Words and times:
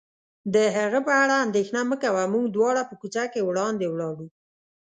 د 0.53 0.55
هغه 0.77 0.99
په 1.07 1.11
اړه 1.23 1.35
اندېښنه 1.45 1.81
مه 1.89 1.97
کوه، 2.03 2.23
موږ 2.33 2.45
دواړه 2.49 2.81
په 2.89 2.95
کوڅه 3.01 3.23
کې 3.33 3.45
وړاندې 3.47 3.85
ولاړو. 3.89 4.27